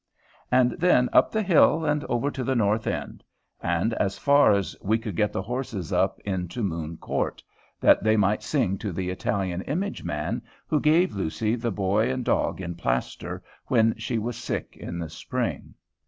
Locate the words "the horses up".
5.31-6.19